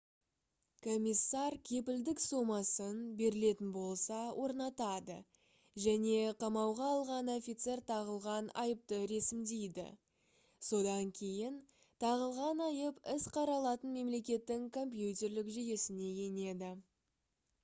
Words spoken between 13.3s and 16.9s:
қаралатын мемлекеттің компьютерлік жүйесіне енеді